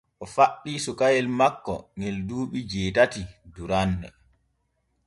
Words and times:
O 0.23 0.25
faɗɗi 0.33 0.71
cukayel 0.85 1.27
makko 1.39 1.75
ŋe 1.99 2.07
duuɓi 2.27 2.59
jeetati 2.69 3.21
duranne. 3.53 4.07